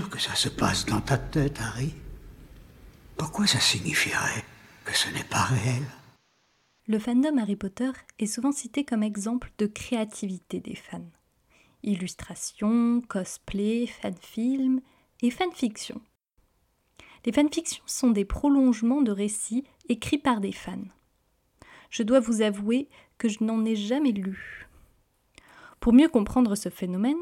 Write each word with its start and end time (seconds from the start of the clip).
que 0.00 0.18
ça 0.18 0.34
se 0.34 0.48
passe 0.48 0.86
dans 0.86 1.00
ta 1.00 1.16
tête, 1.16 1.60
Harry 1.60 1.94
Pourquoi 3.16 3.46
ça 3.46 3.60
signifierait 3.60 4.44
que 4.84 4.96
ce 4.96 5.08
n'est 5.10 5.24
pas 5.24 5.42
réel? 5.42 5.84
Le 6.88 6.98
fandom 6.98 7.38
Harry 7.38 7.56
Potter 7.56 7.90
est 8.18 8.26
souvent 8.26 8.52
cité 8.52 8.84
comme 8.84 9.02
exemple 9.02 9.52
de 9.58 9.66
créativité 9.66 10.60
des 10.60 10.74
fans. 10.74 11.10
Illustrations, 11.82 13.02
cosplay, 13.02 13.86
fanfilm 13.86 14.80
et 15.22 15.30
fanfiction. 15.30 16.00
Les 17.24 17.32
fanfictions 17.32 17.84
sont 17.86 18.10
des 18.10 18.24
prolongements 18.24 19.02
de 19.02 19.12
récits 19.12 19.64
écrits 19.88 20.18
par 20.18 20.40
des 20.40 20.52
fans. 20.52 20.88
Je 21.90 22.02
dois 22.02 22.20
vous 22.20 22.42
avouer 22.42 22.88
que 23.16 23.28
je 23.28 23.44
n'en 23.44 23.64
ai 23.64 23.76
jamais 23.76 24.12
lu. 24.12 24.68
Pour 25.78 25.92
mieux 25.92 26.08
comprendre 26.08 26.54
ce 26.56 26.68
phénomène, 26.68 27.16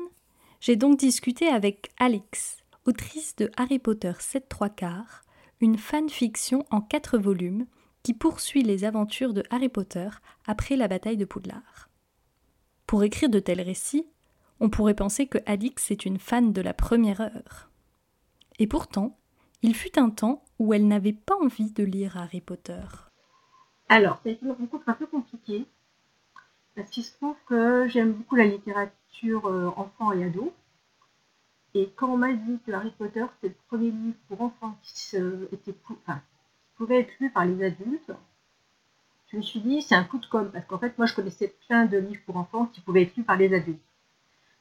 j'ai 0.60 0.76
donc 0.76 0.98
discuté 0.98 1.48
avec 1.48 1.90
Alix, 1.98 2.61
autrice 2.86 3.36
de 3.36 3.50
Harry 3.56 3.78
Potter 3.78 4.12
7 4.18 4.48
3 4.48 4.68
quarts, 4.70 5.22
une 5.60 5.78
fanfiction 5.78 6.64
en 6.70 6.80
quatre 6.80 7.18
volumes 7.18 7.66
qui 8.02 8.14
poursuit 8.14 8.62
les 8.62 8.84
aventures 8.84 9.32
de 9.32 9.44
Harry 9.50 9.68
Potter 9.68 10.08
après 10.46 10.76
la 10.76 10.88
bataille 10.88 11.16
de 11.16 11.24
Poudlard. 11.24 11.88
Pour 12.86 13.04
écrire 13.04 13.30
de 13.30 13.38
tels 13.38 13.60
récits, 13.60 14.06
on 14.60 14.68
pourrait 14.68 14.94
penser 14.94 15.26
que 15.26 15.38
Alix 15.46 15.90
est 15.90 16.04
une 16.04 16.18
fan 16.18 16.52
de 16.52 16.60
la 16.60 16.74
première 16.74 17.20
heure. 17.20 17.70
Et 18.58 18.66
pourtant, 18.66 19.18
il 19.62 19.74
fut 19.74 19.98
un 19.98 20.10
temps 20.10 20.44
où 20.58 20.74
elle 20.74 20.88
n'avait 20.88 21.12
pas 21.12 21.36
envie 21.36 21.70
de 21.70 21.84
lire 21.84 22.16
Harry 22.16 22.40
Potter. 22.40 22.82
Alors, 23.88 24.20
c'est 24.24 24.40
une 24.42 24.50
rencontre 24.50 24.88
un 24.88 24.94
peu 24.94 25.06
compliquée, 25.06 25.66
parce 26.74 26.90
qu'il 26.90 27.04
se 27.04 27.14
trouve 27.14 27.36
que 27.46 27.86
j'aime 27.88 28.12
beaucoup 28.12 28.36
la 28.36 28.46
littérature 28.46 29.46
euh, 29.46 29.70
enfant 29.76 30.12
et 30.12 30.24
ado. 30.24 30.52
Et 31.74 31.90
quand 31.96 32.08
on 32.08 32.16
m'a 32.16 32.32
dit 32.32 32.60
que 32.66 32.72
Harry 32.72 32.90
Potter, 32.90 33.24
c'est 33.40 33.48
le 33.48 33.54
premier 33.68 33.90
livre 33.90 34.16
pour 34.28 34.42
enfants 34.42 34.78
qui, 34.82 35.18
pouvait 36.76 37.00
être 37.00 37.12
lu 37.20 37.30
par 37.30 37.44
les 37.46 37.64
adultes, 37.64 38.12
je 39.28 39.38
me 39.38 39.42
suis 39.42 39.60
dit, 39.60 39.80
c'est 39.80 39.94
un 39.94 40.04
coup 40.04 40.18
de 40.18 40.26
com', 40.26 40.50
parce 40.52 40.66
qu'en 40.66 40.78
fait, 40.78 40.96
moi, 40.98 41.06
je 41.06 41.14
connaissais 41.14 41.54
plein 41.66 41.86
de 41.86 41.96
livres 41.96 42.20
pour 42.26 42.36
enfants 42.36 42.66
qui 42.66 42.82
pouvaient 42.82 43.02
être 43.02 43.16
lus 43.16 43.22
par 43.22 43.36
les 43.36 43.54
adultes. 43.54 43.80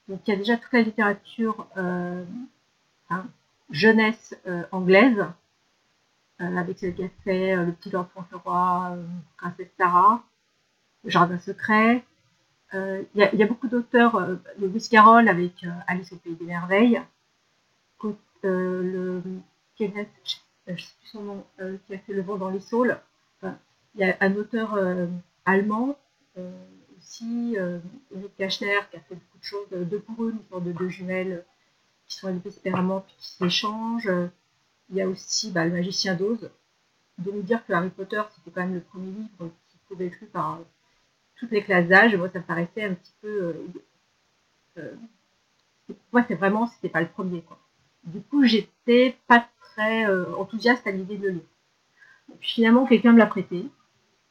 Donc, 0.07 0.21
il 0.25 0.31
y 0.31 0.33
a 0.33 0.37
déjà 0.37 0.55
toute 0.55 0.71
la 0.71 0.81
littérature 0.81 1.67
euh, 1.75 2.23
jeunesse 3.69 4.37
euh, 4.47 4.63
anglaise, 4.71 5.25
avec 6.39 6.79
ce 6.79 6.87
qu'a 6.87 7.07
fait 7.23 7.55
Le 7.55 7.71
Petit 7.73 7.91
Lord 7.91 8.07
Fauntleroy, 8.15 8.97
Princesse 9.37 9.69
Sarah, 9.77 10.23
Le 11.03 11.09
Jardin 11.11 11.37
Secret, 11.37 12.03
il 12.73 13.05
y, 13.15 13.43
a 13.43 13.47
beaucoup 13.47 13.67
d'auteurs, 13.67 14.15
euh, 14.15 14.35
Lewis 14.59 14.87
Carroll 14.89 15.27
avec 15.27 15.65
Alice 15.87 16.11
au 16.13 16.17
Pays 16.17 16.35
des 16.35 16.45
Merveilles, 16.45 17.01
le 18.43 19.21
Kenneth, 19.75 20.09
je 20.25 20.71
ne 20.71 20.77
sais 20.77 20.93
plus 20.99 21.09
son 21.11 21.21
nom, 21.21 21.45
qui 21.57 21.93
a 21.93 21.97
fait 21.99 22.13
Le 22.13 22.21
vent 22.21 22.37
dans 22.37 22.49
les 22.49 22.59
saules. 22.59 22.97
il 23.43 23.51
y 23.95 24.03
a 24.03 24.17
un 24.19 24.35
auteur 24.35 24.79
allemand 25.45 25.95
aussi, 26.97 27.55
Eric 27.55 28.35
Kachner, 28.37 28.79
qui 28.89 28.97
a 28.97 28.99
fait 29.01 29.15
beaucoup 29.15 29.37
de 29.37 29.43
choses, 29.43 29.69
de 29.71 29.97
pour 29.97 30.29
une, 30.29 30.39
sorte 30.49 30.63
de 30.63 30.71
deux 30.71 30.89
jumelles 30.89 31.45
qui 32.07 32.17
sont 32.17 32.29
élevées 32.29 32.51
séparément 32.51 33.01
puis 33.01 33.15
qui 33.19 33.27
s'échangent. 33.27 34.11
Il 34.89 34.97
y 34.97 35.01
a 35.01 35.07
aussi 35.07 35.51
bah, 35.51 35.65
Le 35.65 35.71
Magicien 35.71 36.15
d'Oz. 36.15 36.49
Nous 37.23 37.41
dire 37.43 37.65
que 37.65 37.73
Harry 37.73 37.89
Potter, 37.89 38.21
c'était 38.35 38.51
quand 38.51 38.61
même 38.61 38.73
le 38.73 38.81
premier 38.81 39.11
livre 39.11 39.51
qui 39.69 39.77
pouvait 39.87 40.07
être 40.07 40.19
lu 40.19 40.27
par 40.27 40.59
toutes 41.41 41.51
les 41.51 41.63
classes 41.63 41.87
d'âge, 41.87 42.15
moi 42.15 42.29
ça 42.29 42.39
me 42.39 42.43
paraissait 42.43 42.83
un 42.83 42.93
petit 42.93 43.13
peu. 43.19 43.27
Euh, 43.27 43.53
euh, 44.77 44.93
moi 46.13 46.23
c'est 46.27 46.35
vraiment, 46.35 46.67
c'était 46.67 46.87
pas 46.87 47.01
le 47.01 47.07
premier. 47.07 47.41
Quoi. 47.41 47.59
Du 48.03 48.21
coup, 48.21 48.45
j'étais 48.45 49.17
pas 49.27 49.49
très 49.59 50.07
euh, 50.07 50.35
enthousiaste 50.35 50.85
à 50.85 50.91
l'idée 50.91 51.17
de 51.17 51.23
le 51.23 51.29
lire. 51.33 51.41
puis 52.39 52.49
finalement, 52.49 52.85
quelqu'un 52.85 53.11
me 53.13 53.17
l'a 53.17 53.25
prêté. 53.25 53.65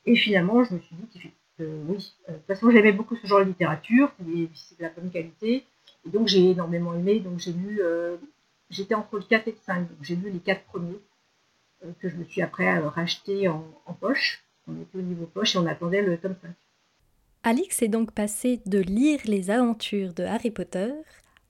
Et 0.06 0.14
finalement, 0.14 0.62
je 0.62 0.74
me 0.74 0.78
suis 0.78 0.94
dit 0.94 1.20
que 1.58 1.64
oui. 1.88 2.14
de 2.28 2.34
toute 2.34 2.46
façon, 2.46 2.70
j'aimais 2.70 2.92
beaucoup 2.92 3.16
ce 3.16 3.26
genre 3.26 3.40
de 3.40 3.44
littérature, 3.44 4.12
c'est 4.54 4.78
de 4.78 4.82
la 4.82 4.88
bonne 4.88 5.10
qualité. 5.10 5.66
Et 6.06 6.08
donc, 6.08 6.28
j'ai 6.28 6.50
énormément 6.50 6.94
aimé. 6.94 7.18
Donc, 7.18 7.38
j'ai 7.38 7.52
lu. 7.52 7.82
J'étais 8.70 8.94
entre 8.94 9.18
le 9.18 9.24
4 9.24 9.48
et 9.48 9.50
le 9.50 9.56
5. 9.58 9.80
Donc, 9.80 9.98
j'ai 10.00 10.16
lu 10.16 10.30
les 10.30 10.38
4 10.38 10.64
premiers 10.64 11.00
que 11.98 12.08
je 12.08 12.16
me 12.16 12.24
suis 12.24 12.40
après 12.40 12.78
racheté 12.78 13.48
en, 13.48 13.66
en 13.84 13.92
poche. 13.92 14.42
On 14.68 14.80
était 14.80 14.96
au 14.96 15.02
niveau 15.02 15.26
poche 15.26 15.54
et 15.54 15.58
on 15.58 15.66
attendait 15.66 16.00
le 16.02 16.16
tome 16.16 16.36
5. 16.40 16.50
Alix 17.42 17.80
est 17.80 17.88
donc 17.88 18.12
passée 18.12 18.60
de 18.66 18.78
lire 18.78 19.20
les 19.24 19.50
aventures 19.50 20.12
de 20.12 20.24
Harry 20.24 20.50
Potter 20.50 20.92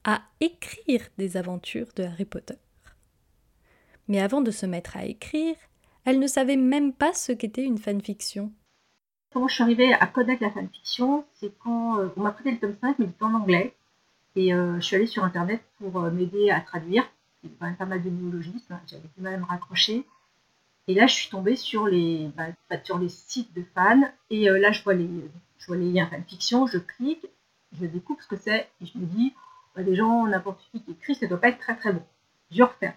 à 0.05 0.23
écrire 0.39 1.03
des 1.19 1.37
aventures 1.37 1.89
de 1.97 2.05
Harry 2.05 2.25
Potter. 2.25 2.55
Mais 4.07 4.21
avant 4.21 4.41
de 4.41 4.53
se 4.53 4.67
mettre 4.67 4.97
à 4.97 5.05
écrire, 5.05 5.57
elle 6.05 6.21
ne 6.21 6.29
savait 6.29 6.57
même 6.57 6.93
pas 6.93 7.13
ce 7.13 7.33
qu'était 7.33 7.65
une 7.65 7.77
fanfiction. 7.79 8.53
Comment 9.33 9.49
je 9.49 9.55
suis 9.55 9.65
arrivée 9.65 9.93
à 9.93 10.07
connaître 10.07 10.45
la 10.45 10.53
fanfiction, 10.53 11.25
c'est 11.35 11.53
quand 11.59 11.99
euh, 11.99 12.09
on 12.17 12.23
m'a 12.23 12.31
prêté 12.31 12.53
le 12.53 12.59
tome 12.59 12.77
5, 12.81 13.01
mais 13.01 13.07
il 13.07 13.25
en 13.25 13.35
anglais. 13.35 13.75
Et 14.37 14.55
euh, 14.55 14.77
je 14.77 14.81
suis 14.83 14.95
allée 14.95 15.07
sur 15.07 15.25
internet 15.25 15.61
pour 15.79 16.05
euh, 16.05 16.13
m'aider 16.13 16.51
à 16.51 16.61
traduire. 16.61 17.05
Il 17.43 17.49
y 17.49 17.51
avait 17.51 17.57
quand 17.59 17.67
même 17.67 17.77
pas 17.77 17.87
mal 17.87 18.03
de 18.03 18.11
néologismes, 18.11 18.73
hein, 18.73 18.81
j'avais 18.87 19.09
du 19.17 19.23
mal 19.23 19.35
à 19.35 19.39
me 19.39 19.45
raccrocher. 19.45 20.07
Et 20.87 20.95
là, 20.95 21.09
je 21.09 21.15
suis 21.15 21.31
tombée 21.31 21.57
sur 21.57 21.87
les, 21.87 22.31
bah, 22.37 22.77
sur 22.85 22.99
les 22.99 23.09
sites 23.09 23.53
de 23.55 23.65
fans. 23.75 24.09
Et 24.31 24.49
là, 24.49 24.73
je 24.73 24.83
vois 24.83 24.95
les, 24.95 25.09
je 25.61 25.67
vois 25.67 25.77
les 25.77 25.91
liens 25.93 26.07
fanfiction, 26.07 26.67
je 26.67 26.79
clique, 26.79 27.27
je 27.79 27.87
découpe 27.87 28.21
ce 28.21 28.27
que 28.27 28.37
c'est, 28.37 28.69
et 28.81 28.87
je 28.87 28.99
me 28.99 29.07
dis, 29.07 29.33
bah, 29.77 29.83
des 29.83 29.95
gens, 29.95 30.27
n'importe 30.27 30.61
qui 30.73 30.83
qui 30.83 30.91
écrit, 30.91 31.15
ça 31.15 31.27
doit 31.27 31.41
pas 31.41 31.49
être 31.49 31.61
très 31.61 31.77
très 31.77 31.93
bon. 31.93 32.03
Je 32.51 32.63
referme. 32.63 32.95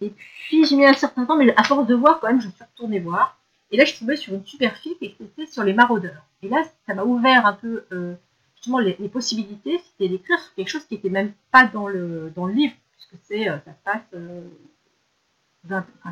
Et 0.00 0.10
puis 0.10 0.64
j'ai 0.64 0.76
mis 0.76 0.86
un 0.86 0.92
certain 0.92 1.24
temps, 1.24 1.36
mais 1.36 1.52
à 1.56 1.64
force 1.64 1.86
de 1.86 1.94
voir, 1.94 2.20
quand 2.20 2.28
même, 2.28 2.40
je 2.40 2.48
suis 2.48 2.64
retournée 2.64 3.00
voir. 3.00 3.38
Et 3.70 3.76
là, 3.76 3.84
je 3.84 3.90
suis 3.90 4.00
tombée 4.00 4.16
sur 4.16 4.34
une 4.34 4.44
super 4.46 4.76
fiche 4.76 4.96
et 5.00 5.16
c'était 5.18 5.46
sur 5.46 5.64
les 5.64 5.72
maraudeurs. 5.72 6.24
Et 6.42 6.48
là, 6.48 6.62
ça 6.86 6.94
m'a 6.94 7.04
ouvert 7.04 7.46
un 7.46 7.54
peu 7.54 7.84
euh, 7.90 8.14
justement 8.54 8.78
les, 8.78 8.94
possibilités, 9.08 9.78
c'était 9.78 10.08
d'écrire 10.08 10.38
sur 10.38 10.54
quelque 10.54 10.68
chose 10.68 10.84
qui 10.84 10.94
n'était 10.94 11.08
même 11.08 11.32
pas 11.50 11.66
dans 11.66 11.88
le, 11.88 12.30
dans 12.36 12.46
le 12.46 12.52
livre, 12.52 12.74
puisque 12.92 13.16
c'est, 13.24 13.48
euh, 13.48 13.58
ça 13.64 13.72
se 13.72 13.84
passe 13.84 14.02
euh, 14.14 14.46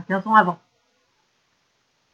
15 0.08 0.26
ans 0.26 0.34
avant. 0.34 0.58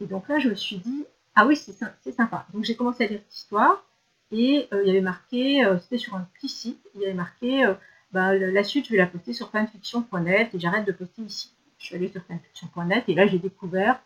Et 0.00 0.06
donc 0.06 0.28
là, 0.28 0.38
je 0.38 0.48
me 0.48 0.54
suis 0.54 0.76
dit, 0.76 1.06
ah 1.40 1.46
oui, 1.46 1.54
c'est 1.56 2.12
sympa. 2.12 2.46
Donc 2.52 2.64
j'ai 2.64 2.74
commencé 2.74 3.04
à 3.04 3.06
lire 3.06 3.20
cette 3.28 3.38
histoire 3.38 3.84
et 4.32 4.66
euh, 4.72 4.82
il 4.82 4.88
y 4.88 4.90
avait 4.90 5.00
marqué, 5.00 5.64
euh, 5.64 5.78
c'était 5.78 5.98
sur 5.98 6.16
un 6.16 6.26
petit 6.34 6.48
site, 6.48 6.84
il 6.96 7.00
y 7.00 7.04
avait 7.04 7.14
marqué 7.14 7.64
euh, 7.64 7.74
bah, 8.10 8.34
la 8.34 8.64
suite, 8.64 8.86
je 8.86 8.90
vais 8.90 8.96
la 8.96 9.06
poster 9.06 9.32
sur 9.32 9.48
fanfiction.net 9.50 10.52
et 10.52 10.58
j'arrête 10.58 10.84
de 10.84 10.90
poster 10.90 11.22
ici. 11.22 11.52
Je 11.78 11.86
suis 11.86 11.94
allée 11.94 12.08
sur 12.08 12.24
fanfiction.net 12.24 13.04
et 13.06 13.14
là 13.14 13.28
j'ai 13.28 13.38
découvert 13.38 14.02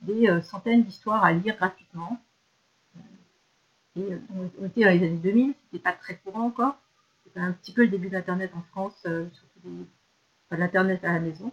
des 0.00 0.26
centaines 0.42 0.82
d'histoires 0.82 1.24
à 1.24 1.32
lire 1.32 1.54
gratuitement. 1.54 2.20
Et 3.94 4.04
on 4.60 4.66
était 4.66 4.80
dans 4.82 4.90
les 4.90 5.06
années 5.06 5.20
2000, 5.22 5.54
c'était 5.70 5.82
pas 5.84 5.92
très 5.92 6.16
courant 6.16 6.46
encore. 6.46 6.74
C'était 7.22 7.38
un 7.38 7.52
petit 7.52 7.72
peu 7.72 7.82
le 7.82 7.88
début 7.88 8.08
d'Internet 8.08 8.50
en 8.56 8.62
France, 8.72 8.96
surtout 9.02 9.86
l'Internet 10.50 11.04
à 11.04 11.12
la 11.12 11.20
maison. 11.20 11.52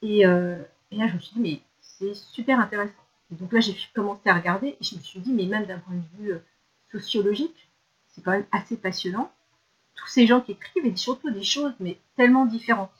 Et, 0.00 0.20
et 0.20 0.96
là 0.96 1.06
je 1.06 1.14
me 1.14 1.18
suis 1.18 1.34
dit, 1.34 1.40
mais 1.40 1.60
c'est 1.82 2.14
super 2.14 2.58
intéressant 2.58 2.94
donc 3.30 3.52
là, 3.52 3.60
j'ai 3.60 3.76
commencé 3.94 4.28
à 4.28 4.34
regarder 4.34 4.68
et 4.68 4.84
je 4.84 4.96
me 4.96 5.00
suis 5.00 5.20
dit, 5.20 5.32
mais 5.32 5.46
même 5.46 5.66
d'un 5.66 5.78
point 5.78 5.94
de 5.94 6.22
vue 6.22 6.32
euh, 6.32 6.38
sociologique, 6.90 7.68
c'est 8.08 8.22
quand 8.22 8.32
même 8.32 8.46
assez 8.50 8.76
passionnant. 8.76 9.30
Tous 9.94 10.08
ces 10.08 10.26
gens 10.26 10.40
qui 10.40 10.52
écrivent 10.52 10.86
et 10.86 10.96
surtout 10.96 11.30
des 11.30 11.44
choses, 11.44 11.72
mais 11.78 11.98
tellement 12.16 12.44
différentes. 12.44 12.90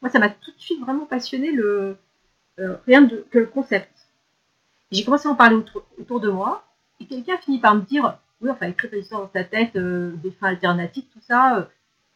Moi, 0.00 0.10
ça 0.10 0.18
m'a 0.18 0.28
tout 0.28 0.52
de 0.52 0.60
suite 0.60 0.80
vraiment 0.80 1.06
passionné 1.06 1.50
le, 1.50 1.96
euh, 2.60 2.76
rien 2.86 3.08
que 3.08 3.38
le 3.38 3.46
concept. 3.46 3.90
J'ai 4.92 5.04
commencé 5.04 5.26
à 5.26 5.32
en 5.32 5.34
parler 5.34 5.56
autour, 5.98 6.20
de 6.20 6.30
moi 6.30 6.64
et 7.00 7.06
quelqu'un 7.06 7.38
finit 7.38 7.58
par 7.58 7.74
me 7.74 7.80
dire, 7.80 8.18
oui, 8.40 8.50
enfin, 8.50 8.68
écrire 8.68 8.90
des 8.90 9.00
histoires 9.00 9.22
dans 9.22 9.32
sa 9.32 9.42
tête, 9.42 9.74
euh, 9.74 10.12
des 10.16 10.30
fins 10.30 10.48
alternatives, 10.48 11.06
tout 11.12 11.22
ça, 11.26 11.68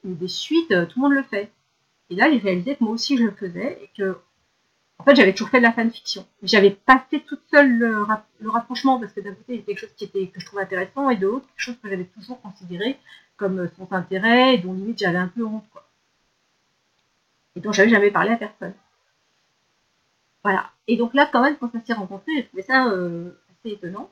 ou 0.04 0.14
des 0.14 0.28
suites, 0.28 0.68
tout 0.68 1.00
le 1.00 1.02
monde 1.02 1.14
le 1.14 1.24
fait. 1.24 1.50
Et 2.10 2.14
là, 2.14 2.30
j'ai 2.30 2.38
réalisé 2.38 2.76
que 2.76 2.84
moi 2.84 2.92
aussi 2.92 3.16
je 3.16 3.24
le 3.24 3.32
faisais 3.32 3.82
et 3.82 3.90
que 3.96 4.16
en 4.98 5.04
fait, 5.04 5.14
j'avais 5.14 5.32
toujours 5.32 5.50
fait 5.50 5.58
de 5.58 5.62
la 5.62 5.72
fanfiction. 5.72 6.26
J'avais 6.42 6.70
pas 6.70 7.04
fait 7.10 7.20
toute 7.20 7.42
seule 7.50 7.78
le, 7.78 8.04
rapprochement 8.48 8.98
parce 8.98 9.12
que 9.12 9.20
d'un 9.20 9.34
côté, 9.34 9.44
il 9.48 9.54
y 9.54 9.58
avait 9.58 9.66
quelque 9.66 9.78
chose 9.78 9.94
qui 9.96 10.04
était, 10.04 10.26
que 10.26 10.40
je 10.40 10.46
trouvais 10.46 10.62
intéressant 10.62 11.08
et 11.08 11.16
de 11.16 11.26
l'autre, 11.26 11.46
quelque 11.46 11.64
chose 11.64 11.76
que 11.82 11.88
j'avais 11.88 12.04
toujours 12.04 12.40
considéré 12.40 12.98
comme 13.36 13.60
euh, 13.60 13.68
son 13.76 13.86
intérêt 13.92 14.54
et 14.54 14.58
dont 14.58 14.72
limite 14.72 14.98
j'avais 14.98 15.18
un 15.18 15.28
peu 15.28 15.44
honte. 15.44 15.64
Quoi. 15.70 15.86
Et 17.54 17.60
dont 17.60 17.72
j'avais 17.72 17.90
jamais 17.90 18.10
parlé 18.10 18.32
à 18.32 18.36
personne. 18.36 18.74
Voilà. 20.42 20.70
Et 20.88 20.96
donc 20.96 21.14
là, 21.14 21.28
quand 21.30 21.42
même, 21.42 21.56
quand 21.56 21.70
ça 21.70 21.80
s'est 21.84 21.92
rencontré, 21.92 22.32
j'ai 22.34 22.46
trouvé 22.46 22.62
ça 22.62 22.88
euh, 22.88 23.30
assez 23.50 23.74
étonnant. 23.74 24.10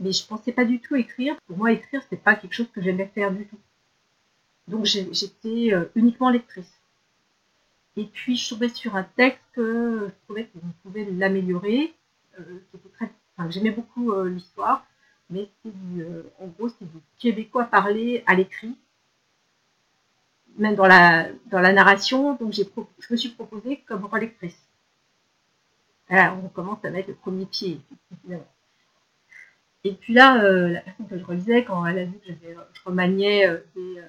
Mais 0.00 0.12
je 0.12 0.26
pensais 0.26 0.50
pas 0.50 0.64
du 0.64 0.80
tout 0.80 0.96
écrire. 0.96 1.36
Pour 1.46 1.56
moi, 1.56 1.70
écrire, 1.70 2.02
c'était 2.02 2.16
pas 2.16 2.34
quelque 2.34 2.54
chose 2.54 2.70
que 2.74 2.82
j'aimais 2.82 3.10
faire 3.14 3.30
du 3.30 3.46
tout. 3.46 3.58
Donc 4.66 4.84
j'étais 4.84 5.72
euh, 5.72 5.84
uniquement 5.94 6.30
lectrice. 6.30 6.80
Et 7.96 8.04
puis, 8.06 8.36
je 8.36 8.48
tombais 8.48 8.68
sur 8.68 8.96
un 8.96 9.04
texte 9.04 9.42
que 9.52 10.08
je 10.08 10.24
trouvais 10.24 10.46
qu'on 10.46 10.60
pouvait 10.82 11.04
l'améliorer. 11.04 11.94
Euh, 12.40 12.60
j'aimais 13.50 13.70
beaucoup 13.70 14.12
euh, 14.12 14.28
l'histoire, 14.28 14.84
mais 15.30 15.48
euh, 15.66 16.22
en 16.40 16.48
gros, 16.48 16.68
c'est 16.68 16.84
du 16.84 16.98
québécois 17.18 17.64
parlé 17.64 18.24
à 18.26 18.34
l'écrit. 18.34 18.76
même 20.56 20.74
dans 20.74 20.86
la, 20.86 21.32
narration, 21.52 22.34
donc 22.34 22.52
je 22.52 22.62
me 23.10 23.16
suis 23.16 23.30
proposée 23.30 23.82
comme 23.86 24.04
relectrice. 24.06 24.58
Voilà, 26.08 26.34
on 26.34 26.48
commence 26.48 26.84
à 26.84 26.90
mettre 26.90 27.08
le 27.08 27.14
premier 27.14 27.46
pied, 27.46 27.80
Et 29.84 29.92
puis 29.94 30.12
là, 30.14 30.42
la 30.68 30.80
personne 30.80 31.08
que 31.08 31.18
je 31.18 31.24
relisais, 31.24 31.64
quand 31.64 31.86
elle 31.86 31.98
a 31.98 32.04
vu 32.04 32.18
que 32.18 32.32
je 32.32 32.80
remaniais 32.84 33.48
des, 33.74 34.02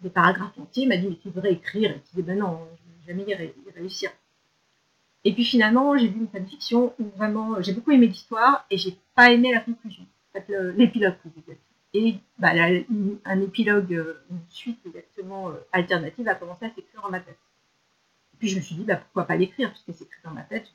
des, 0.00 0.10
paragraphes 0.10 0.58
entiers, 0.58 0.86
m'a 0.86 0.96
dit, 0.96 1.08
mais 1.08 1.16
tu 1.16 1.28
devrais 1.28 1.52
écrire. 1.52 1.90
Et 1.90 2.00
je 2.10 2.16
dis, 2.16 2.22
ben 2.22 2.38
non, 2.38 2.66
je 3.06 3.12
vais 3.12 3.18
jamais 3.18 3.32
y 3.32 3.70
réussir. 3.70 4.10
Et 5.24 5.32
puis 5.32 5.44
finalement, 5.44 5.96
j'ai 5.96 6.08
vu 6.08 6.20
une 6.20 6.28
fanfiction 6.28 6.94
où 6.98 7.04
vraiment, 7.16 7.60
j'ai 7.60 7.72
beaucoup 7.72 7.90
aimé 7.90 8.06
l'histoire 8.06 8.64
et 8.70 8.78
j'ai 8.78 8.96
pas 9.14 9.32
aimé 9.32 9.52
la 9.52 9.60
conclusion, 9.60 10.04
en 10.04 10.40
fait, 10.40 10.52
l'épilogue. 10.76 11.14
Et 11.94 12.16
bah, 12.38 12.52
un 13.24 13.40
épilogue, 13.40 13.94
euh, 13.94 14.22
une 14.30 14.40
suite 14.50 14.78
exactement 14.86 15.48
euh, 15.50 15.54
alternative 15.72 16.28
a 16.28 16.34
commencé 16.34 16.66
à 16.66 16.68
s'écrire 16.68 17.02
dans 17.02 17.10
ma 17.10 17.20
tête. 17.20 17.38
Et 18.34 18.36
puis 18.38 18.48
je 18.48 18.56
me 18.56 18.60
suis 18.60 18.74
dit, 18.74 18.84
bah, 18.84 18.96
pourquoi 18.96 19.24
pas 19.24 19.36
l'écrire, 19.36 19.70
puisque 19.70 19.98
c'est 19.98 20.04
écrit 20.04 20.20
dans 20.22 20.32
ma 20.32 20.42
tête, 20.42 20.70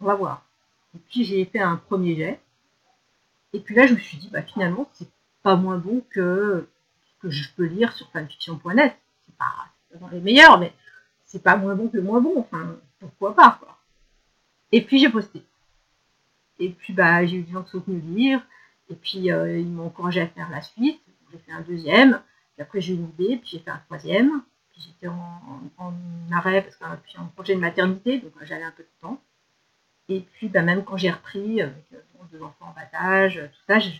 on 0.00 0.04
va 0.06 0.14
voir. 0.14 0.46
Et 0.94 0.98
puis 0.98 1.24
j'ai 1.24 1.44
fait 1.44 1.60
un 1.60 1.76
premier 1.76 2.16
jet. 2.16 2.40
Et 3.52 3.60
puis 3.60 3.74
là, 3.74 3.86
je 3.86 3.94
me 3.94 3.98
suis 3.98 4.16
dit, 4.16 4.30
bah, 4.30 4.42
finalement, 4.42 4.88
c'est 4.92 5.08
pas 5.42 5.56
moins 5.56 5.78
bon 5.78 6.02
que 6.10 6.66
que 7.28 7.34
je 7.34 7.48
peux 7.56 7.64
lire 7.64 7.92
sur 7.92 8.08
fanfiction.net. 8.10 8.96
C'est 9.26 9.36
pas, 9.36 9.98
dans 10.00 10.08
les 10.08 10.20
meilleurs, 10.20 10.58
mais 10.58 10.72
c'est 11.24 11.42
pas 11.42 11.56
moins 11.56 11.74
bon 11.74 11.88
que 11.88 11.98
moins 11.98 12.20
bon. 12.20 12.34
Enfin, 12.38 12.76
pourquoi 13.00 13.34
pas, 13.34 13.58
quoi. 13.60 13.78
Et 14.72 14.82
puis 14.82 14.98
j'ai 14.98 15.08
posté. 15.08 15.42
Et 16.58 16.70
puis 16.70 16.92
bah, 16.92 17.24
j'ai 17.26 17.36
eu 17.36 17.42
des 17.42 17.52
gens 17.52 17.62
qui 17.62 17.70
sont 17.70 17.82
venus 17.86 18.04
lire. 18.04 18.42
Et 18.88 18.94
puis 18.94 19.30
euh, 19.30 19.58
ils 19.58 19.70
m'ont 19.70 19.86
encouragé 19.86 20.20
à 20.20 20.26
faire 20.26 20.50
la 20.50 20.62
suite. 20.62 21.00
J'ai 21.32 21.38
fait 21.38 21.52
un 21.52 21.62
deuxième. 21.62 22.20
Puis 22.54 22.62
après 22.62 22.80
j'ai 22.80 22.92
eu 22.92 22.96
une 22.96 23.08
idée. 23.18 23.36
Puis 23.36 23.50
j'ai 23.52 23.58
fait 23.60 23.70
un 23.70 23.80
troisième. 23.86 24.42
Puis 24.72 24.82
j'étais 24.82 25.08
en, 25.08 25.94
arrêt 26.32 26.62
parce 26.62 26.76
que 26.76 26.84
puis 27.04 27.16
en 27.18 27.26
projet 27.26 27.54
de 27.54 27.60
maternité. 27.60 28.18
Donc 28.18 28.32
j'avais 28.42 28.64
un 28.64 28.72
peu 28.72 28.82
de 28.82 28.88
temps. 29.00 29.20
Et 30.08 30.20
puis 30.20 30.48
bah, 30.48 30.62
même 30.62 30.84
quand 30.84 30.96
j'ai 30.96 31.10
repris 31.10 31.62
avec 31.62 31.84
euh, 31.92 31.98
deux 32.32 32.42
enfants 32.42 32.66
en 32.66 32.74
bas 32.74 33.28
tout 33.30 33.54
ça, 33.66 33.78
je, 33.78 33.90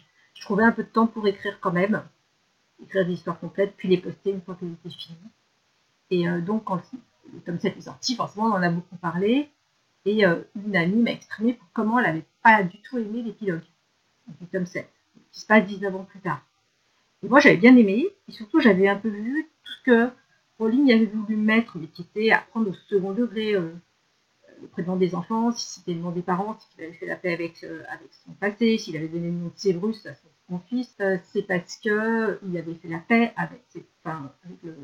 trouvais 0.41 0.65
un 0.65 0.73
peu 0.73 0.83
de 0.83 0.89
temps 0.89 1.07
pour 1.07 1.27
écrire 1.27 1.59
quand 1.61 1.73
même. 1.73 2.03
Écrire 2.83 3.07
des 3.07 3.13
histoires 3.13 3.39
complètes, 3.39 3.75
puis 3.77 3.89
les 3.89 3.99
poster 3.99 4.31
une 4.31 4.43
fois 4.43 4.57
qu'elles 4.57 4.73
étaient 4.73 4.91
finies. 4.91 5.19
Et 6.11 6.29
euh, 6.29 6.41
donc 6.41 6.65
quand 6.65 6.81
le 7.33 7.41
tome 7.41 7.59
7 7.59 7.77
est 7.77 7.83
sorti, 7.83 8.15
forcément 8.15 8.47
on 8.47 8.53
en 8.53 8.63
a 8.63 8.71
beaucoup 8.71 8.97
parlé. 8.97 9.49
Et 10.05 10.27
euh, 10.27 10.43
une 10.55 10.77
amie 10.77 11.03
m'a 11.03 11.13
exprimé 11.13 11.55
pour 11.55 11.67
comment 11.73 11.99
elle 11.99 12.07
n'avait 12.07 12.27
pas 12.43 12.63
du 12.63 12.79
tout 12.83 12.99
aimé 12.99 13.23
l'épilogue 13.23 13.63
du 14.41 14.47
tome 14.47 14.67
7, 14.67 14.89
qui 15.33 15.41
se 15.41 15.47
passe 15.47 15.67
19 15.67 15.95
ans 15.95 16.05
plus 16.05 16.21
tard. 16.21 16.45
Et 17.23 17.29
moi, 17.29 17.41
j'avais 17.41 17.57
bien 17.57 17.75
aimé, 17.77 18.07
et 18.29 18.33
surtout, 18.33 18.61
j'avais 18.61 18.87
un 18.87 18.97
peu 18.97 19.09
vu 19.09 19.49
tout 19.65 19.73
ce 19.73 19.83
que 19.85 20.11
Rowling 20.59 20.93
avait 20.93 21.07
voulu 21.07 21.37
mettre, 21.37 21.79
mais 21.79 21.87
qui 21.87 22.03
était 22.03 22.31
à 22.31 22.39
prendre 22.39 22.69
au 22.71 22.75
second 22.75 23.13
degré 23.13 23.55
euh, 23.55 23.73
auprès 24.63 24.85
des 24.99 25.15
enfants, 25.15 25.51
si 25.53 25.67
c'était 25.67 25.95
le 25.95 26.01
nom 26.01 26.11
des 26.11 26.23
parents, 26.23 26.59
s'il 26.59 26.85
avait 26.85 26.93
fait 26.93 27.07
la 27.07 27.17
paix 27.17 27.33
avec, 27.33 27.65
avec 27.65 28.09
son 28.27 28.33
passé, 28.33 28.77
s'il 28.77 28.97
avait 28.97 29.09
donné 29.09 29.29
le 29.29 29.33
nom 29.33 29.47
de 29.47 29.53
Sévrus 29.57 30.07
à 30.07 30.15
son, 30.15 30.29
fils, 30.69 30.97
c'est 31.33 31.43
parce 31.43 31.77
qu'il 31.77 31.91
avait 31.93 32.75
fait 32.75 32.89
la 32.89 32.99
paix 32.99 33.33
avec, 33.37 33.63
avec 34.05 34.77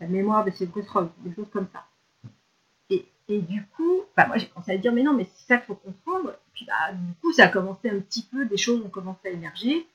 la 0.00 0.06
mémoire 0.06 0.44
de 0.44 0.50
Sévrus 0.50 0.88
Rogue, 0.88 1.10
des 1.24 1.34
choses 1.34 1.50
comme 1.52 1.68
ça. 1.72 1.84
Et 3.28 3.40
du 3.40 3.64
coup, 3.76 4.02
bah 4.16 4.26
moi 4.26 4.36
j'ai 4.36 4.46
commencé 4.46 4.72
à 4.72 4.78
dire, 4.78 4.92
mais 4.92 5.02
non, 5.02 5.12
mais 5.12 5.26
c'est 5.34 5.46
ça 5.46 5.56
qu'il 5.56 5.66
faut 5.66 5.74
comprendre. 5.74 6.30
Et 6.30 6.50
puis 6.54 6.64
bah, 6.64 6.92
du 6.92 7.12
coup, 7.14 7.32
ça 7.32 7.46
a 7.46 7.48
commencé 7.48 7.90
un 7.90 7.98
petit 7.98 8.22
peu, 8.22 8.46
des 8.46 8.56
choses 8.56 8.80
ont 8.84 8.88
commencé 8.88 9.28
à 9.28 9.30
émerger. 9.30 9.86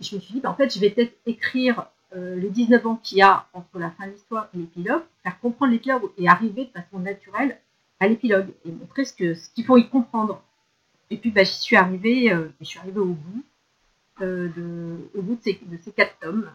Et 0.00 0.04
je 0.04 0.14
me 0.16 0.20
suis 0.20 0.34
dit, 0.34 0.40
bah, 0.40 0.50
en 0.50 0.54
fait, 0.54 0.74
je 0.74 0.80
vais 0.80 0.90
peut-être 0.90 1.16
écrire 1.26 1.86
euh, 2.16 2.34
les 2.36 2.50
19 2.50 2.86
ans 2.86 2.96
qu'il 2.96 3.18
y 3.18 3.22
a 3.22 3.46
entre 3.52 3.78
la 3.78 3.90
fin 3.92 4.06
de 4.06 4.12
l'histoire 4.12 4.48
et 4.54 4.58
l'épilogue, 4.58 5.02
faire 5.22 5.38
comprendre 5.38 5.72
l'épilogue 5.72 6.10
et 6.18 6.28
arriver 6.28 6.64
de 6.64 6.70
façon 6.70 6.98
naturelle 6.98 7.60
à 8.00 8.08
l'épilogue 8.08 8.48
et 8.64 8.72
montrer 8.72 9.04
ce 9.04 9.14
qu'il 9.14 9.64
faut 9.64 9.76
y 9.76 9.88
comprendre. 9.88 10.42
Et 11.10 11.16
puis 11.16 11.30
bah, 11.30 11.44
j'y 11.44 11.52
suis 11.52 11.76
arrivée, 11.76 12.32
euh, 12.32 12.48
je 12.60 12.64
suis 12.64 12.78
arrivée 12.80 13.00
au 13.00 13.14
bout, 13.14 13.44
euh, 13.44 13.49
de, 14.20 14.96
au 15.14 15.22
bout 15.22 15.36
de 15.36 15.40
ces, 15.42 15.92
quatre 15.92 16.18
tomes. 16.20 16.50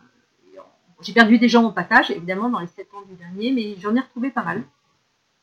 J'ai 1.01 1.13
perdu 1.13 1.37
des 1.37 1.49
gens 1.49 1.65
au 1.65 1.71
passage, 1.71 2.09
évidemment, 2.11 2.49
dans 2.49 2.59
les 2.59 2.67
sept 2.67 2.87
ans 2.93 3.01
du 3.01 3.15
dernier, 3.15 3.51
mais 3.51 3.75
j'en 3.81 3.95
ai 3.95 3.99
retrouvé 3.99 4.31
pas 4.31 4.43
mal 4.43 4.63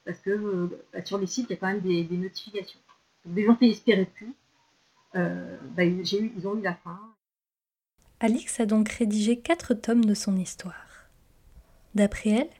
parce 0.04 0.18
que 0.18 0.30
euh, 0.30 0.68
sur 1.04 1.18
les 1.18 1.26
sites, 1.26 1.46
il 1.48 1.52
y 1.52 1.56
a 1.56 1.56
quand 1.56 1.68
même 1.68 1.80
des, 1.80 2.04
notifications. 2.16 2.80
des 3.24 3.44
gens 3.44 3.54
qui 3.54 3.68
n'espéraient 3.68 4.06
plus, 4.06 4.34
euh, 5.14 5.56
bah, 5.76 5.84
eu, 5.84 6.02
ils 6.02 6.48
ont 6.48 6.56
eu 6.56 6.62
la 6.62 6.74
fin. 6.74 6.98
Alix 8.20 8.60
a 8.60 8.66
donc 8.66 8.88
rédigé 8.88 9.38
quatre 9.38 9.74
tomes 9.74 10.04
de 10.04 10.14
son 10.14 10.36
histoire. 10.36 11.08
D'après 11.94 12.30
elle, 12.30 12.50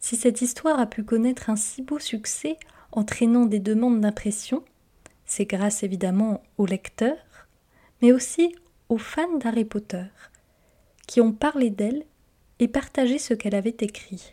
si 0.00 0.16
cette 0.16 0.42
histoire 0.42 0.78
a 0.78 0.86
pu 0.86 1.04
connaître 1.04 1.50
un 1.50 1.56
si 1.56 1.82
beau 1.82 1.98
succès 1.98 2.58
entraînant 2.92 3.46
des 3.46 3.60
demandes 3.60 4.00
d'impression, 4.00 4.64
c'est 5.24 5.44
grâce 5.44 5.82
évidemment 5.82 6.42
aux 6.56 6.66
lecteurs, 6.66 7.46
mais 8.00 8.12
aussi 8.12 8.54
aux 8.88 8.98
fans 8.98 9.38
d'Harry 9.38 9.64
Potter, 9.64 10.04
qui 11.06 11.20
ont 11.20 11.32
parlé 11.32 11.70
d'elle 11.70 12.04
et 12.58 12.68
partagé 12.68 13.18
ce 13.18 13.34
qu'elle 13.34 13.54
avait 13.54 13.76
écrit. 13.80 14.32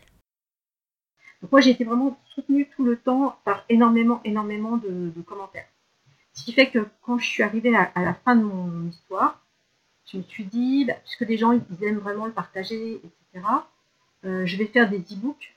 Moi, 1.50 1.60
j'ai 1.60 1.70
été 1.70 1.84
vraiment 1.84 2.18
soutenue 2.34 2.68
tout 2.74 2.84
le 2.84 2.96
temps 2.96 3.38
par 3.44 3.64
énormément, 3.68 4.20
énormément 4.24 4.76
de, 4.76 5.12
commentaires. 5.26 5.68
Ce 6.32 6.44
qui 6.44 6.52
fait 6.52 6.70
que 6.70 6.86
quand 7.02 7.18
je 7.18 7.26
suis 7.26 7.42
arrivée 7.42 7.74
à, 7.76 7.90
la 7.96 8.14
fin 8.14 8.34
de 8.34 8.42
mon 8.42 8.88
histoire, 8.88 9.44
je 10.06 10.18
me 10.18 10.22
suis 10.22 10.44
dit, 10.44 10.84
bah, 10.84 10.94
puisque 11.04 11.24
des 11.24 11.36
gens 11.36 11.52
ils 11.52 11.84
aiment 11.84 11.98
vraiment 11.98 12.26
le 12.26 12.32
partager, 12.32 12.94
etc., 12.96 13.46
euh, 14.24 14.46
je 14.46 14.56
vais 14.56 14.66
faire 14.66 14.88
des 14.88 15.00
e-books 15.00 15.54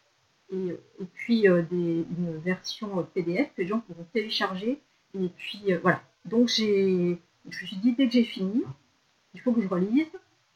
et, 0.51 0.77
puis 1.13 1.47
euh, 1.47 1.63
une 1.71 2.37
version 2.43 3.07
PDF 3.13 3.49
que 3.55 3.61
les 3.61 3.67
gens 3.67 3.79
pourront 3.79 4.05
télécharger. 4.13 4.81
Et 5.13 5.29
puis 5.29 5.73
euh, 5.73 5.79
voilà. 5.81 6.01
Donc 6.25 6.49
je 6.49 7.15
me 7.45 7.51
suis 7.51 7.77
dit, 7.77 7.93
dès 7.93 8.07
que 8.07 8.13
j'ai 8.13 8.23
fini, 8.23 8.63
il 9.37 9.41
faut 9.41 9.53
que 9.53 9.61
je 9.61 9.67
relise. 9.67 10.07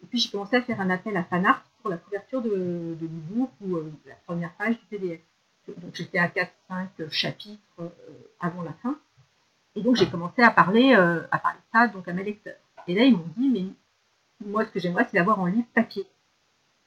Et 0.04 0.08
puis 0.08 0.18
j'ai 0.18 0.30
commencé 0.30 0.56
à 0.56 0.62
faire 0.64 0.82
un 0.82 0.90
appel 0.90 1.16
à 1.16 1.24
fanart 1.24 1.64
pour 1.82 1.92
la 1.92 1.98
couverture 1.98 2.42
de, 2.42 2.98
de 3.00 3.10
ou 3.62 3.76
euh, 3.76 3.92
la 4.08 4.16
première 4.26 4.52
page 4.54 4.80
du 4.80 4.86
PDF. 4.86 5.22
Donc 5.68 5.94
j'étais 5.94 6.18
à 6.18 6.28
4-5 6.28 7.10
chapitres 7.12 7.62
euh, 7.80 7.90
avant 8.40 8.64
la 8.64 8.74
fin. 8.82 8.98
Et 9.76 9.82
donc 9.84 9.96
j'ai 9.96 10.10
commencé 10.10 10.42
à 10.42 10.50
parler, 10.50 10.96
euh, 10.96 11.22
à 11.32 11.38
parler 11.38 11.60
de 11.60 11.80
ça 11.80 11.88
donc 11.88 12.08
à 12.08 12.14
mes 12.14 12.24
lecteurs. 12.24 12.58
Et 12.88 12.96
là 12.96 13.04
ils 13.04 13.16
m'ont 13.16 13.30
dit, 13.38 13.50
mais 13.50 14.48
moi 14.48 14.66
ce 14.66 14.72
que 14.72 14.80
j'aimerais 14.80 15.08
c'est 15.10 15.18
l'avoir 15.18 15.40
en 15.40 15.46
livre 15.46 15.68
papier. 15.76 16.08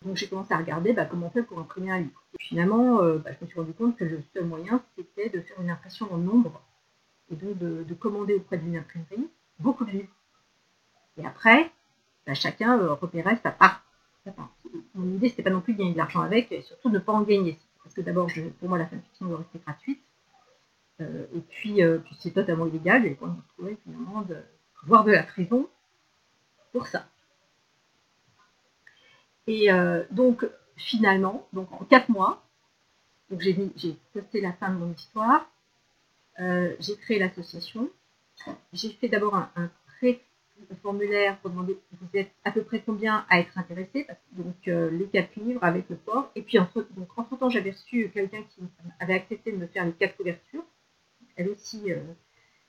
Donc 0.04 0.16
j'ai 0.16 0.28
commencé 0.28 0.52
à 0.52 0.58
regarder 0.58 0.92
bah, 0.92 1.04
comment 1.04 1.28
on 1.28 1.30
fait 1.30 1.44
pour 1.44 1.60
imprimer 1.60 1.92
un 1.92 2.00
livre. 2.00 2.22
Et 2.34 2.42
finalement, 2.42 2.96
bah, 2.96 3.30
je 3.38 3.44
me 3.44 3.48
suis 3.48 3.58
rendu 3.58 3.72
compte 3.72 3.96
que 3.96 4.04
le 4.04 4.20
seul 4.34 4.44
moyen 4.44 4.82
c'était 4.96 5.28
de 5.28 5.40
faire 5.40 5.60
une 5.60 5.70
impression 5.70 6.12
en 6.12 6.18
nombre 6.18 6.60
et 7.30 7.36
donc 7.36 7.56
de, 7.56 7.94
commander 7.94 8.34
auprès 8.34 8.58
d'une 8.58 8.76
imprimerie 8.76 9.28
beaucoup 9.60 9.84
de 9.84 9.92
livres. 9.92 10.12
Et 11.16 11.24
après, 11.24 11.70
bah, 12.26 12.34
chacun 12.34 12.78
repérait 12.94 13.38
sa 13.42 13.50
part 13.50 13.84
mon 14.94 15.16
idée, 15.16 15.28
c'était 15.28 15.42
pas 15.42 15.50
non 15.50 15.60
plus 15.60 15.74
de 15.74 15.78
gagner 15.78 15.92
de 15.92 15.98
l'argent 15.98 16.20
avec, 16.20 16.50
et 16.52 16.62
surtout 16.62 16.88
de 16.88 16.94
ne 16.94 16.98
pas 17.00 17.12
en 17.12 17.22
gagner. 17.22 17.58
Parce 17.82 17.94
que 17.94 18.00
d'abord, 18.00 18.28
pour 18.60 18.68
moi, 18.68 18.78
la 18.78 18.86
fanfiction 18.86 19.26
doit 19.26 19.38
rester 19.38 19.58
gratuite. 19.58 20.00
Euh, 21.00 21.26
et 21.34 21.40
puis, 21.40 21.82
euh, 21.82 21.98
puis 21.98 22.16
c'est 22.20 22.30
totalement 22.30 22.66
illégal, 22.66 23.04
et 23.04 23.18
on 23.20 23.26
me 23.64 23.76
finalement 23.84 24.22
de 24.22 24.36
de 24.86 25.12
la 25.12 25.22
prison 25.22 25.66
pour 26.72 26.86
ça. 26.86 27.06
Et 29.46 29.72
euh, 29.72 30.04
donc, 30.10 30.46
finalement, 30.76 31.46
donc 31.52 31.72
en 31.72 31.84
quatre 31.84 32.10
mois, 32.10 32.44
j'ai 33.38 33.98
posté 34.12 34.40
la 34.40 34.52
fin 34.52 34.70
de 34.70 34.76
mon 34.76 34.92
histoire, 34.92 35.50
j'ai 36.38 36.96
créé 36.96 37.18
l'association, 37.18 37.88
j'ai 38.72 38.90
fait 38.90 39.08
d'abord 39.08 39.34
un, 39.34 39.50
un 39.56 39.70
formulaire 40.82 41.38
pour 41.38 41.50
demander 41.50 41.78
vous 42.00 42.08
êtes 42.18 42.30
à 42.44 42.50
peu 42.50 42.62
près 42.62 42.82
combien 42.84 43.24
à 43.28 43.40
être 43.40 43.56
intéressé, 43.58 44.06
donc 44.32 44.56
euh, 44.68 44.90
les 44.90 45.06
quatre 45.06 45.34
livres 45.36 45.62
avec 45.62 45.88
le 45.88 45.96
port. 45.96 46.30
Et 46.34 46.42
puis 46.42 46.58
entre, 46.58 46.86
donc, 46.96 47.08
entre 47.16 47.36
temps, 47.36 47.50
j'avais 47.50 47.70
reçu 47.70 48.10
quelqu'un 48.12 48.42
qui 48.42 48.62
avait 49.00 49.14
accepté 49.14 49.52
de 49.52 49.56
me 49.56 49.66
faire 49.66 49.84
les 49.84 49.92
quatre 49.92 50.16
couvertures, 50.16 50.64
elle 51.36 51.48
aussi 51.48 51.90
euh, 51.90 52.00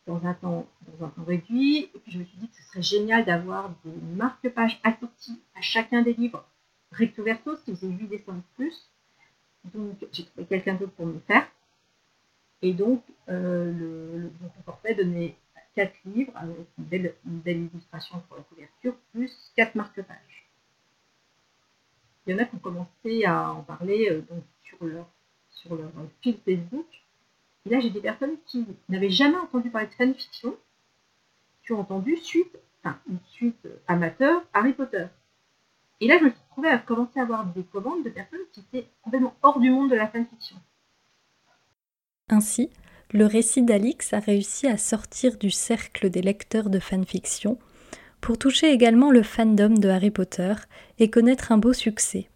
dans, 0.08 0.26
un 0.26 0.34
temps, 0.34 0.68
dans 0.88 1.06
un 1.06 1.10
temps 1.10 1.24
réduit. 1.24 1.90
Et 1.94 2.00
puis 2.00 2.12
je 2.12 2.20
me 2.20 2.26
suis 2.26 2.38
dit 2.38 2.48
que 2.48 2.56
ce 2.56 2.64
serait 2.64 2.82
génial 2.82 3.26
d'avoir 3.26 3.74
des 3.84 3.92
marque-pages 4.16 4.80
assortis 4.84 5.42
à 5.56 5.62
chacun 5.62 6.02
des 6.02 6.14
livres 6.14 6.46
recto 6.92 7.24
verso, 7.24 7.56
ce 7.56 7.64
qui 7.66 7.72
faisait 7.72 7.88
8 7.88 8.08
dessins 8.08 8.34
de 8.34 8.42
plus. 8.56 8.90
Donc 9.74 10.06
j'ai 10.12 10.26
trouvé 10.26 10.46
quelqu'un 10.46 10.76
d'autre 10.76 10.94
pour 10.94 11.06
me 11.06 11.20
faire. 11.28 11.48
Et 12.62 12.74
donc 12.74 13.04
euh, 13.30 13.72
le, 13.72 14.32
le, 14.88 14.96
donnait 14.96 15.36
quatre 15.76 15.96
livres 16.06 16.32
avec 16.36 16.68
une 16.78 16.86
belle, 17.40 17.70
illustration 17.74 18.22
pour 18.28 18.38
la 18.38 18.44
couverture, 18.44 18.96
plus 19.12 19.52
quatre 19.56 19.76
marque-pages. 19.76 20.50
Il 22.26 22.34
y 22.34 22.36
en 22.36 22.40
a 22.40 22.46
qui 22.46 22.56
ont 22.56 22.60
commencé 22.60 23.26
à 23.26 23.52
en 23.52 23.62
parler 23.62 24.10
euh, 24.10 24.22
sur 24.64 24.84
leur, 24.86 25.08
sur 25.50 25.76
leur 25.76 25.92
fil 26.22 26.38
Facebook. 26.44 26.88
Et 27.66 27.70
là, 27.70 27.80
j'ai 27.80 27.90
des 27.90 28.02
personnes 28.02 28.38
qui 28.48 28.66
n'avaient 28.90 29.10
jamais 29.10 29.38
entendu 29.38 29.70
parler 29.70 29.88
de 29.88 29.94
fanfiction, 29.94 30.56
qui 31.64 31.74
ont 31.74 31.80
entendu 31.80 32.18
suite, 32.18 32.58
une 33.10 33.20
suite 33.28 33.68
amateur 33.88 34.44
Harry 34.54 34.74
Potter. 34.74 35.08
Et 36.02 36.08
là, 36.08 36.18
je 36.20 36.26
me 36.26 36.30
suis 36.30 36.40
retrouvée 36.50 36.70
à 36.70 36.78
commencer 36.78 37.20
à 37.20 37.24
avoir 37.24 37.46
des 37.46 37.64
commandes 37.64 38.04
de 38.04 38.10
personnes 38.10 38.40
qui 38.52 38.62
étaient 38.62 38.88
complètement 39.02 39.36
hors 39.42 39.60
du 39.60 39.70
monde 39.70 39.90
de 39.90 39.96
la 39.96 40.08
fanfiction. 40.08 40.58
Ainsi, 42.30 42.72
le 43.12 43.26
récit 43.26 43.62
d'Alix 43.62 44.14
a 44.14 44.20
réussi 44.20 44.68
à 44.68 44.78
sortir 44.78 45.38
du 45.38 45.52
cercle 45.52 46.10
des 46.10 46.22
lecteurs 46.22 46.70
de 46.70 46.80
fanfiction 46.80 47.58
pour 48.22 48.38
toucher 48.38 48.72
également 48.72 49.12
le 49.12 49.24
fandom 49.24 49.70
de 49.70 49.90
Harry 49.90 50.12
Potter 50.12 50.54
et 50.98 51.10
connaître 51.10 51.52
un 51.52 51.58
beau 51.58 51.74
succès. 51.74 52.28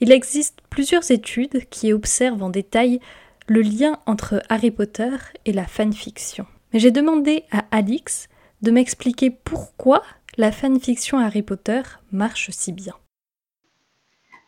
Il 0.00 0.12
existe 0.12 0.58
plusieurs 0.68 1.10
études 1.10 1.68
qui 1.70 1.92
observent 1.92 2.42
en 2.42 2.50
détail 2.50 3.00
le 3.46 3.62
lien 3.62 3.98
entre 4.06 4.42
Harry 4.48 4.70
Potter 4.70 5.16
et 5.44 5.52
la 5.52 5.66
fanfiction. 5.66 6.46
Mais 6.72 6.80
j'ai 6.80 6.90
demandé 6.90 7.44
à 7.50 7.64
Alix 7.70 8.28
de 8.62 8.70
m'expliquer 8.70 9.30
pourquoi 9.30 10.02
la 10.36 10.52
fanfiction 10.52 11.18
Harry 11.18 11.42
Potter 11.42 11.82
marche 12.12 12.50
si 12.50 12.72
bien. 12.72 12.94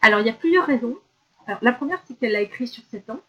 Alors, 0.03 0.21
il 0.21 0.27
y 0.27 0.31
a 0.31 0.35
plusieurs 0.35 0.67
raisons. 0.67 0.97
la 1.63 1.73
première, 1.73 2.03
c'est 2.07 2.19
qu'elle 2.19 2.33
l'a 2.33 2.43
écrit 2.43 2.67
sur 2.67 2.83
7 2.91 3.11
ans. 3.11 3.21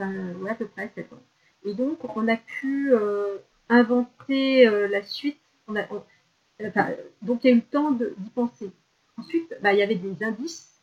Ouais, 0.00 0.50
à 0.50 0.54
peu 0.54 0.66
près 0.66 0.90
7 0.94 1.12
ans. 1.12 1.22
Et 1.64 1.74
donc, 1.74 1.98
on 2.16 2.28
a 2.28 2.36
pu 2.36 2.92
euh, 2.92 3.38
inventer 3.68 4.66
euh, 4.66 4.86
la 4.88 5.02
suite. 5.02 5.40
Donc, 5.68 7.44
il 7.44 7.48
y 7.48 7.48
a 7.48 7.50
eu 7.50 7.56
le 7.56 7.62
temps 7.62 7.90
d'y 7.90 8.30
penser. 8.30 8.70
Ensuite, 9.16 9.54
bah, 9.60 9.72
il 9.72 9.78
y 9.80 9.82
avait 9.82 9.96
des 9.96 10.22
indices 10.22 10.80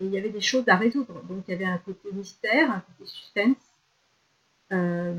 et 0.00 0.04
il 0.04 0.10
y 0.10 0.18
avait 0.18 0.28
des 0.28 0.40
choses 0.40 0.68
à 0.68 0.76
résoudre. 0.76 1.22
Donc, 1.24 1.44
il 1.48 1.52
y 1.52 1.54
avait 1.54 1.64
un 1.64 1.78
côté 1.78 2.12
mystère, 2.12 2.70
un 2.70 2.80
côté 2.80 3.10
suspense. 3.10 3.56
Euh, 4.72 5.14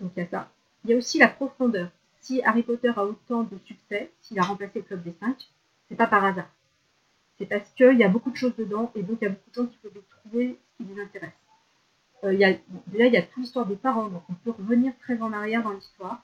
donc, 0.00 0.12
il 0.16 0.20
y 0.20 0.22
a 0.22 0.28
ça. 0.28 0.50
Il 0.84 0.90
y 0.90 0.94
a 0.94 0.96
aussi 0.96 1.18
la 1.18 1.28
profondeur 1.28 1.90
si 2.20 2.42
Harry 2.42 2.62
Potter 2.62 2.92
a 2.96 3.04
autant 3.04 3.42
de 3.42 3.58
succès, 3.64 4.10
s'il 4.20 4.38
a 4.38 4.42
remplacé 4.42 4.80
le 4.80 4.84
Club 4.84 5.02
des 5.02 5.14
Cinq, 5.20 5.36
c'est 5.88 5.96
pas 5.96 6.06
par 6.06 6.24
hasard. 6.24 6.50
C'est 7.38 7.46
parce 7.46 7.68
qu'il 7.70 7.98
y 7.98 8.04
a 8.04 8.08
beaucoup 8.08 8.30
de 8.30 8.36
choses 8.36 8.54
dedans 8.56 8.92
et 8.94 9.02
donc 9.02 9.18
il 9.20 9.24
y 9.24 9.26
a 9.26 9.30
beaucoup 9.30 9.50
de 9.50 9.54
gens 9.54 9.66
qui 9.66 9.78
peuvent 9.78 10.02
trouver 10.10 10.58
ce 10.78 10.84
qui 10.84 10.92
les 10.92 11.02
intéresse. 11.02 11.30
Euh, 12.24 12.34
il 12.34 12.40
y 12.40 12.44
a 13.16 13.22
toute 13.22 13.36
l'histoire 13.38 13.66
des 13.66 13.76
parents, 13.76 14.08
donc 14.08 14.22
on 14.28 14.34
peut 14.34 14.50
revenir 14.50 14.92
très 15.00 15.20
en 15.20 15.32
arrière 15.32 15.62
dans 15.62 15.72
l'histoire. 15.72 16.22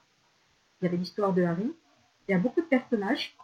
Il 0.81 0.85
y 0.85 0.87
avait 0.87 0.97
l'histoire 0.97 1.33
de 1.33 1.43
Harry. 1.43 1.73
Il 2.27 2.31
y 2.31 2.35
a 2.35 2.39
beaucoup 2.39 2.61
de 2.61 2.65
personnages. 2.65 3.35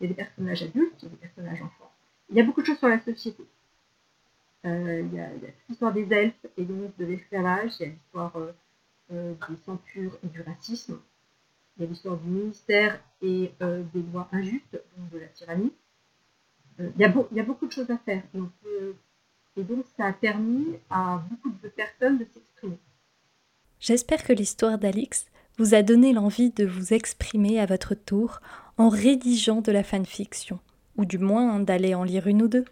Il 0.00 0.04
y 0.04 0.06
a 0.06 0.08
des 0.08 0.14
personnages 0.14 0.62
adultes, 0.62 1.02
il 1.02 1.04
y 1.04 1.08
a 1.08 1.10
des 1.10 1.16
personnages 1.16 1.62
enfants. 1.62 1.90
Il 2.30 2.36
y 2.36 2.40
a 2.40 2.44
beaucoup 2.44 2.60
de 2.60 2.66
choses 2.66 2.78
sur 2.78 2.88
la 2.88 3.00
société. 3.00 3.44
Euh, 4.64 5.00
il, 5.00 5.14
y 5.14 5.20
a, 5.20 5.28
l'histoire 5.68 5.92
des 5.92 6.12
elfes 6.12 6.46
et 6.56 6.64
donc 6.64 6.96
de 6.96 7.04
l'esclavage. 7.04 7.72
Il 7.80 7.82
y 7.82 7.88
a 7.88 7.92
l'histoire 7.92 8.36
euh, 8.36 8.52
euh, 9.12 9.34
des 9.48 9.56
censures 9.56 10.18
et 10.24 10.28
du 10.28 10.40
racisme 10.42 10.98
il 11.78 11.82
y 11.82 11.86
a 11.86 11.90
l'histoire 11.90 12.16
du 12.16 12.28
ministère 12.28 13.00
et 13.22 13.52
euh, 13.62 13.84
des 13.94 14.02
lois 14.12 14.28
injustes, 14.32 14.80
donc 14.96 15.10
de 15.10 15.18
la 15.18 15.28
tyrannie. 15.28 15.72
Euh, 16.80 16.90
il, 16.96 17.00
y 17.00 17.40
a 17.40 17.44
beaucoup 17.44 17.66
de 17.66 17.72
choses 17.72 17.90
à 17.90 17.98
faire. 17.98 18.22
Euh, 18.34 18.92
et 19.58 19.64
donc 19.64 19.84
ça 19.96 20.06
a 20.06 20.12
permis 20.12 20.66
à 20.88 21.22
beaucoup 21.28 21.50
de 21.62 21.68
personnes 21.68 22.18
de 22.18 22.24
s'exprimer. 22.24 22.78
J'espère 23.80 24.22
que 24.24 24.32
l'histoire 24.32 24.78
d'Alix 24.78 25.26
vous 25.58 25.74
a 25.74 25.82
donné 25.82 26.12
l'envie 26.12 26.50
de 26.50 26.64
vous 26.64 26.94
exprimer 26.94 27.58
à 27.58 27.66
votre 27.66 27.94
tour 27.94 28.40
en 28.76 28.88
rédigeant 28.88 29.60
de 29.60 29.72
la 29.72 29.82
fanfiction, 29.82 30.60
ou 30.96 31.04
du 31.04 31.18
moins 31.18 31.58
d'aller 31.58 31.94
en 31.94 32.04
lire 32.04 32.28
une 32.28 32.42
ou 32.42 32.48
deux. 32.48 32.64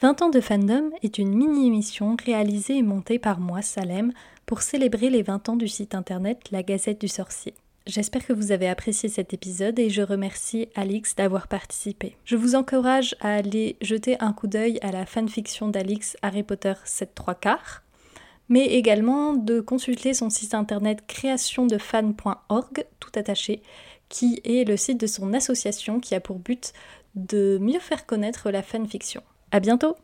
20 0.00 0.22
ans 0.22 0.30
de 0.30 0.40
fandom 0.40 0.90
est 1.02 1.18
une 1.18 1.34
mini-émission 1.34 2.16
réalisée 2.24 2.78
et 2.78 2.82
montée 2.82 3.18
par 3.18 3.40
moi, 3.40 3.62
Salem, 3.62 4.12
pour 4.46 4.62
célébrer 4.62 5.10
les 5.10 5.22
20 5.22 5.48
ans 5.48 5.56
du 5.56 5.68
site 5.68 5.94
internet 5.94 6.50
La 6.50 6.62
Gazette 6.62 7.00
du 7.00 7.08
Sorcier. 7.08 7.54
J'espère 7.88 8.26
que 8.26 8.34
vous 8.34 8.52
avez 8.52 8.68
apprécié 8.68 9.08
cet 9.08 9.32
épisode 9.32 9.78
et 9.78 9.88
je 9.88 10.02
remercie 10.02 10.68
Alix 10.74 11.16
d'avoir 11.16 11.48
participé. 11.48 12.16
Je 12.26 12.36
vous 12.36 12.54
encourage 12.54 13.16
à 13.20 13.32
aller 13.32 13.78
jeter 13.80 14.18
un 14.20 14.34
coup 14.34 14.46
d'œil 14.46 14.78
à 14.82 14.92
la 14.92 15.06
fanfiction 15.06 15.68
d'Alix 15.68 16.14
Harry 16.20 16.42
Potter 16.42 16.74
7 16.84 17.14
3 17.14 17.34
quarts, 17.36 17.82
mais 18.50 18.66
également 18.66 19.32
de 19.32 19.60
consulter 19.60 20.12
son 20.12 20.28
site 20.28 20.52
internet 20.52 21.06
créationdefan.org, 21.06 22.84
tout 23.00 23.12
attaché, 23.14 23.62
qui 24.10 24.42
est 24.44 24.68
le 24.68 24.76
site 24.76 25.00
de 25.00 25.06
son 25.06 25.32
association 25.32 25.98
qui 25.98 26.14
a 26.14 26.20
pour 26.20 26.40
but 26.40 26.74
de 27.14 27.56
mieux 27.58 27.80
faire 27.80 28.04
connaître 28.04 28.50
la 28.50 28.62
fanfiction. 28.62 29.22
À 29.50 29.60
bientôt! 29.60 29.96